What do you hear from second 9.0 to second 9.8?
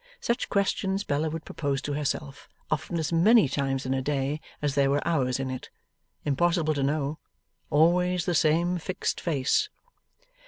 face.